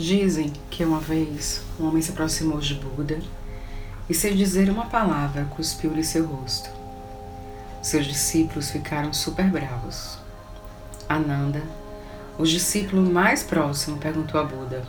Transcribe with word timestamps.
Dizem 0.00 0.50
que 0.70 0.82
uma 0.82 0.98
vez 0.98 1.60
um 1.78 1.86
homem 1.86 2.00
se 2.00 2.10
aproximou 2.10 2.58
de 2.58 2.72
Buda 2.72 3.20
e, 4.08 4.14
sem 4.14 4.34
dizer 4.34 4.70
uma 4.70 4.86
palavra, 4.86 5.44
cuspiu-lhe 5.54 6.02
seu 6.02 6.24
rosto. 6.24 6.70
Seus 7.82 8.06
discípulos 8.06 8.70
ficaram 8.70 9.12
super 9.12 9.50
bravos. 9.50 10.16
Ananda, 11.06 11.62
o 12.38 12.46
discípulo 12.46 13.02
mais 13.02 13.42
próximo, 13.42 13.98
perguntou 13.98 14.40
a 14.40 14.44
Buda: 14.44 14.88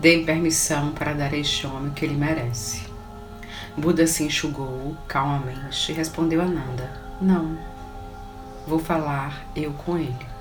Dê 0.00 0.24
permissão 0.24 0.90
para 0.90 1.12
dar 1.12 1.32
a 1.32 1.36
este 1.36 1.64
homem 1.64 1.92
o 1.92 1.94
que 1.94 2.04
ele 2.04 2.16
merece. 2.16 2.82
Buda 3.76 4.08
se 4.08 4.24
enxugou 4.24 4.96
calmamente 5.06 5.92
e 5.92 5.94
respondeu 5.94 6.40
a 6.40 6.46
Ananda: 6.46 6.90
Não, 7.22 7.56
vou 8.66 8.80
falar 8.80 9.46
eu 9.54 9.72
com 9.72 9.96
ele. 9.96 10.39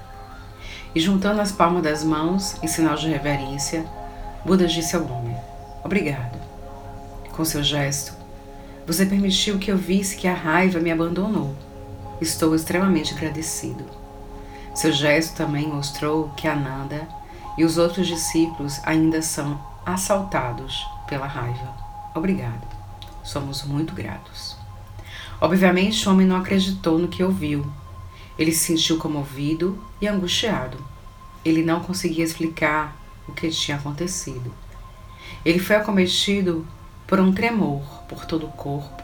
E 0.94 1.00
juntando 1.00 1.42
as 1.42 1.52
palmas 1.52 1.84
das 1.84 2.04
mãos, 2.04 2.56
em 2.64 2.68
sinal 2.68 2.96
de 2.96 3.08
reverência, 3.08 3.86
Buda 4.44 4.66
disse 4.66 4.96
ao 4.96 5.04
homem: 5.04 5.36
Obrigado. 5.84 6.40
Com 7.32 7.46
seu 7.46 7.64
gesto, 7.64 8.14
você 8.86 9.06
permitiu 9.06 9.60
que 9.60 9.72
eu 9.72 9.78
visse 9.78 10.18
que 10.18 10.28
a 10.28 10.34
raiva 10.34 10.80
me 10.80 10.92
abandonou. 10.92 11.56
Estou 12.20 12.56
extremamente 12.56 13.14
agradecido. 13.14 13.86
Seu 14.74 14.92
gesto 14.92 15.36
também 15.36 15.68
mostrou 15.68 16.30
que 16.36 16.48
Ananda 16.48 17.08
e 17.58 17.64
os 17.64 17.78
outros 17.78 18.08
discípulos 18.08 18.80
ainda 18.84 19.22
são 19.22 19.60
assaltados 19.86 20.86
pela 21.08 21.28
raiva. 21.28 21.74
Obrigado. 22.16 22.68
Somos 23.24 23.64
muito 23.64 23.94
gratos. 23.94 24.58
Obviamente, 25.40 26.08
o 26.08 26.12
homem 26.12 26.26
não 26.26 26.38
acreditou 26.38 26.98
no 26.98 27.08
que 27.08 27.24
ouviu 27.24 27.66
ele 28.40 28.54
se 28.54 28.68
sentiu 28.68 28.98
comovido 28.98 29.78
e 30.00 30.08
angustiado. 30.08 30.78
Ele 31.44 31.62
não 31.62 31.82
conseguia 31.82 32.24
explicar 32.24 32.98
o 33.28 33.34
que 33.34 33.50
tinha 33.50 33.76
acontecido. 33.76 34.54
Ele 35.44 35.60
foi 35.60 35.76
acometido 35.76 36.66
por 37.06 37.20
um 37.20 37.34
tremor 37.34 37.82
por 38.08 38.26
todo 38.26 38.46
o 38.46 38.52
corpo 38.52 39.04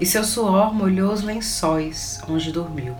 e 0.00 0.06
seu 0.06 0.22
suor 0.22 0.72
molhou 0.72 1.12
os 1.12 1.22
lençóis 1.22 2.20
onde 2.28 2.52
dormiu. 2.52 2.94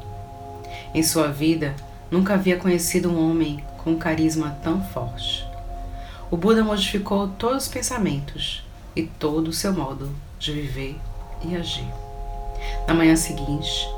Em 0.93 1.03
sua 1.03 1.29
vida, 1.29 1.77
nunca 2.11 2.35
havia 2.35 2.57
conhecido 2.57 3.09
um 3.09 3.31
homem 3.31 3.63
com 3.85 3.93
um 3.93 3.99
carisma 3.99 4.59
tão 4.65 4.83
forte. 4.83 5.47
O 6.29 6.37
Buda 6.37 6.65
modificou 6.65 7.29
todos 7.29 7.65
os 7.65 7.69
pensamentos 7.69 8.65
e 8.97 9.05
todo 9.05 9.49
o 9.49 9.53
seu 9.53 9.73
modo 9.73 10.11
de 10.41 10.53
viver 10.53 10.97
e 11.45 11.55
agir. 11.55 11.89
Na 12.87 12.95
manhã 12.95 13.15
seguinte, 13.15 13.89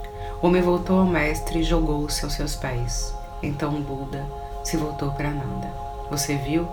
o 0.43 0.47
homem 0.47 0.63
voltou 0.63 1.01
ao 1.01 1.07
mestre 1.07 1.59
e 1.59 1.63
jogou-se 1.63 2.25
aos 2.25 2.33
seus 2.33 2.57
pés. 2.57 3.15
Então 3.43 3.81
Buda 3.83 4.27
se 4.65 4.77
voltou 4.77 5.11
para 5.13 5.31
Nanda. 5.31 5.71
Você 6.11 6.37
viu? 6.37 6.67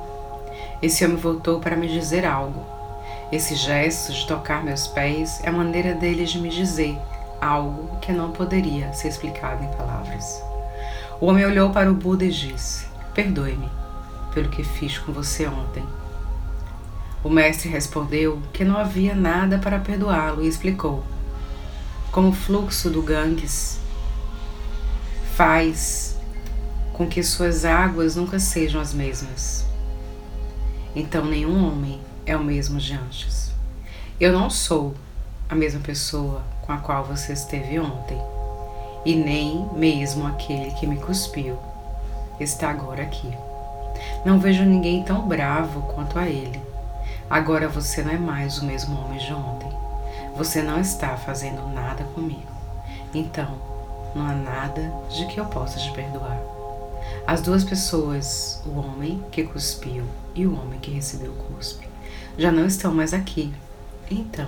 Esse 0.82 1.04
homem 1.04 1.18
voltou 1.18 1.60
para 1.60 1.76
me 1.76 1.88
dizer 1.88 2.26
algo. 2.26 2.64
Esse 3.30 3.56
gesto 3.56 4.14
de 4.14 4.26
tocar 4.26 4.64
meus 4.64 4.88
pés 4.88 5.42
é 5.44 5.50
a 5.50 5.52
maneira 5.52 5.94
dele 5.94 6.24
de 6.24 6.40
me 6.40 6.50
dizer 6.50 6.98
algo 7.42 7.98
que 8.00 8.14
não 8.14 8.32
poderia 8.32 8.94
ser 8.94 9.10
explicado 9.10 9.62
em 9.62 9.72
palavras. 9.76 10.42
O 11.20 11.26
homem 11.26 11.46
olhou 11.46 11.70
para 11.70 11.92
o 11.92 11.94
Buda 11.94 12.24
e 12.24 12.32
disse: 12.32 12.88
Perdoe-me 13.14 13.70
pelo 14.34 14.50
que 14.50 14.64
fiz 14.64 14.98
com 14.98 15.12
você 15.12 15.46
ontem. 15.46 15.84
O 17.22 17.30
mestre 17.30 17.68
respondeu 17.68 18.42
que 18.54 18.64
não 18.64 18.78
havia 18.78 19.14
nada 19.14 19.58
para 19.58 19.80
perdoá-lo 19.80 20.42
e 20.42 20.48
explicou: 20.48 21.04
como 22.18 22.30
o 22.30 22.34
fluxo 22.34 22.90
do 22.90 23.04
Ganges 23.04 23.78
faz 25.36 26.18
com 26.92 27.06
que 27.06 27.22
suas 27.22 27.64
águas 27.64 28.16
nunca 28.16 28.40
sejam 28.40 28.82
as 28.82 28.92
mesmas. 28.92 29.68
Então 30.96 31.24
nenhum 31.26 31.64
homem 31.68 32.02
é 32.26 32.36
o 32.36 32.44
mesmo 32.44 32.80
de 32.80 32.96
antes. 32.96 33.52
Eu 34.20 34.34
não 34.34 34.50
sou 34.50 34.96
a 35.48 35.54
mesma 35.54 35.80
pessoa 35.80 36.42
com 36.64 36.72
a 36.74 36.78
qual 36.78 37.04
você 37.04 37.34
esteve 37.34 37.80
ontem, 37.80 38.20
e 39.06 39.14
nem 39.14 39.70
mesmo 39.76 40.26
aquele 40.26 40.72
que 40.72 40.88
me 40.88 40.98
cuspiu 40.98 41.56
está 42.40 42.72
agora 42.72 43.04
aqui. 43.04 43.32
Não 44.26 44.40
vejo 44.40 44.64
ninguém 44.64 45.04
tão 45.04 45.28
bravo 45.28 45.84
quanto 45.94 46.18
a 46.18 46.28
ele. 46.28 46.60
Agora 47.30 47.70
você 47.70 48.02
não 48.02 48.12
é 48.12 48.18
mais 48.18 48.58
o 48.58 48.66
mesmo 48.66 49.00
homem 49.00 49.20
de 49.20 49.32
ontem. 49.32 49.77
Você 50.38 50.62
não 50.62 50.80
está 50.80 51.18
fazendo 51.18 51.68
nada 51.74 52.04
comigo. 52.04 52.46
Então, 53.12 53.60
não 54.14 54.24
há 54.24 54.34
nada 54.34 54.94
de 55.10 55.26
que 55.26 55.40
eu 55.40 55.46
possa 55.46 55.80
te 55.80 55.92
perdoar. 55.94 56.40
As 57.26 57.42
duas 57.42 57.64
pessoas, 57.64 58.62
o 58.64 58.78
homem 58.78 59.26
que 59.32 59.42
cuspiu 59.44 60.06
e 60.36 60.46
o 60.46 60.54
homem 60.54 60.80
que 60.80 60.92
recebeu 60.92 61.32
o 61.32 61.56
cuspe, 61.56 61.88
já 62.38 62.52
não 62.52 62.68
estão 62.68 62.94
mais 62.94 63.16
aqui. 63.16 63.52
Então, 64.12 64.48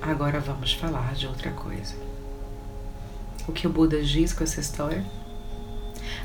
agora 0.00 0.38
vamos 0.38 0.72
falar 0.72 1.16
de 1.16 1.26
outra 1.26 1.50
coisa. 1.50 1.96
O 3.48 3.52
que 3.52 3.66
o 3.66 3.70
Buda 3.70 4.00
diz 4.04 4.32
com 4.32 4.44
essa 4.44 4.60
história? 4.60 5.04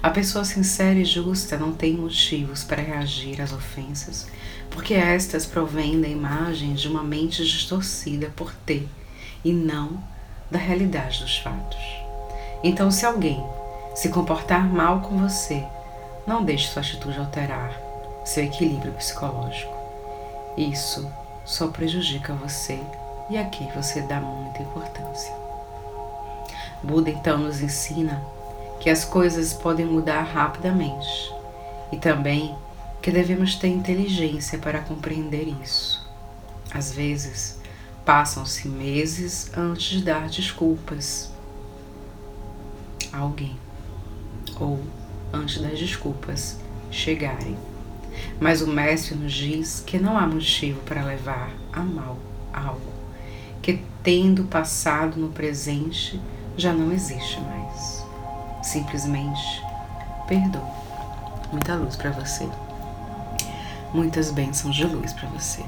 A 0.03 0.11
pessoa 0.11 0.45
sincera 0.45 0.99
e 0.99 1.03
justa 1.03 1.57
não 1.57 1.73
tem 1.73 1.95
motivos 1.95 2.63
para 2.63 2.83
reagir 2.83 3.41
às 3.41 3.51
ofensas, 3.51 4.27
porque 4.69 4.93
estas 4.93 5.47
provêm 5.47 5.99
da 5.99 6.07
imagem 6.07 6.75
de 6.75 6.87
uma 6.87 7.03
mente 7.03 7.43
distorcida 7.43 8.31
por 8.35 8.53
ter 8.53 8.87
e 9.43 9.51
não 9.51 9.97
da 10.49 10.57
realidade 10.57 11.19
dos 11.19 11.37
fatos. 11.37 11.79
Então, 12.63 12.91
se 12.91 13.05
alguém 13.05 13.43
se 13.95 14.09
comportar 14.09 14.67
mal 14.67 15.01
com 15.01 15.17
você, 15.17 15.63
não 16.25 16.43
deixe 16.43 16.67
sua 16.67 16.81
atitude 16.81 17.19
alterar 17.19 17.73
seu 18.25 18.43
equilíbrio 18.43 18.93
psicológico. 18.93 19.73
Isso 20.57 21.09
só 21.45 21.67
prejudica 21.67 22.33
você 22.33 22.79
e 23.29 23.37
a 23.37 23.45
quem 23.45 23.67
você 23.71 24.01
dá 24.01 24.19
muita 24.19 24.61
importância. 24.61 25.33
Buda 26.83 27.09
então 27.09 27.37
nos 27.37 27.61
ensina 27.61 28.21
que 28.79 28.89
as 28.89 29.03
coisas 29.03 29.53
podem 29.53 29.85
mudar 29.85 30.21
rapidamente 30.21 31.33
e 31.91 31.97
também 31.97 32.55
que 33.01 33.11
devemos 33.11 33.55
ter 33.55 33.67
inteligência 33.67 34.57
para 34.57 34.79
compreender 34.79 35.47
isso. 35.61 36.07
Às 36.73 36.93
vezes, 36.93 37.58
Passam-se 38.09 38.67
meses 38.67 39.51
antes 39.55 39.99
de 39.99 40.03
dar 40.03 40.29
desculpas 40.29 41.29
a 43.13 43.19
alguém 43.19 43.55
ou 44.59 44.79
antes 45.31 45.61
das 45.61 45.77
desculpas 45.77 46.57
chegarem. 46.89 47.55
Mas 48.39 48.63
o 48.63 48.67
Mestre 48.67 49.13
nos 49.13 49.31
diz 49.31 49.83
que 49.85 49.99
não 49.99 50.17
há 50.17 50.25
motivo 50.25 50.81
para 50.85 51.05
levar 51.05 51.51
a 51.71 51.81
mal 51.81 52.17
algo 52.51 52.91
que, 53.61 53.79
tendo 54.01 54.45
passado 54.45 55.19
no 55.19 55.29
presente, 55.29 56.19
já 56.57 56.73
não 56.73 56.91
existe 56.91 57.39
mais. 57.41 58.03
Simplesmente 58.63 59.63
perdoe. 60.27 60.63
Muita 61.51 61.75
luz 61.75 61.95
para 61.95 62.09
você. 62.09 62.49
Muitas 63.93 64.31
bênçãos 64.31 64.75
de 64.75 64.85
luz 64.85 65.13
para 65.13 65.29
você. 65.29 65.63